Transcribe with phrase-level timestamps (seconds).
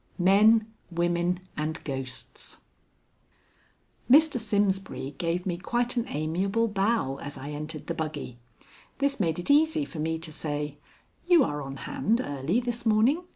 [0.17, 2.57] XI MEN, WOMEN, AND GHOSTS
[4.09, 4.39] Mr.
[4.39, 8.39] Simsbury gave me quite an amiable bow as I entered the buggy.
[8.97, 10.79] This made it easy for me to say:
[11.27, 13.25] "You are on hand early this morning.